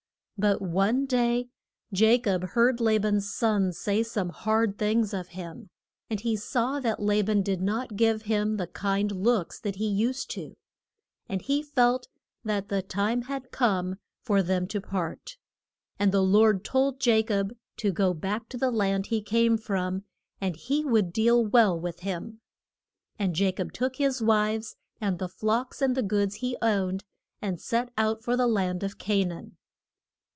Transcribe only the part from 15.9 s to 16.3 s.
And the